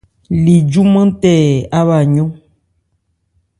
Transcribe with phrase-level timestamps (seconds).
[0.43, 2.29] Li júmán tɛɛ á bhaâ yɔ́n.